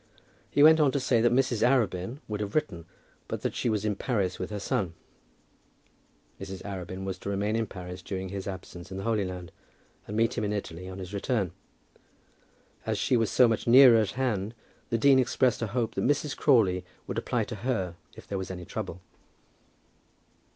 [0.49, 1.61] He went on to say that Mrs.
[1.61, 2.85] Arabin would have written,
[3.27, 4.95] but that she was in Paris with her son.
[6.39, 6.63] Mrs.
[6.63, 9.51] Arabin was to remain in Paris during his absence in the Holy Land,
[10.07, 11.51] and meet him in Italy on his return.
[12.83, 14.55] As she was so much nearer at hand,
[14.89, 16.35] the dean expressed a hope that Mrs.
[16.35, 19.01] Crawley would apply to her if there was any trouble.